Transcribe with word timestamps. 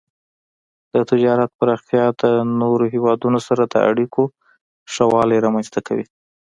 د 0.93 0.95
تجارت 1.11 1.49
پراختیا 1.59 2.05
د 2.21 2.23
نورو 2.61 2.85
هیوادونو 2.93 3.39
سره 3.47 3.63
د 3.65 3.75
اړیکو 3.89 4.23
ښه 4.93 5.05
والی 5.13 5.37
رامنځته 5.45 5.79
کوي. 5.87 6.05